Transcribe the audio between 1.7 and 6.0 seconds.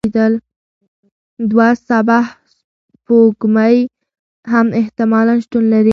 شبح سپوږمۍ هم احتمالاً شتون لري.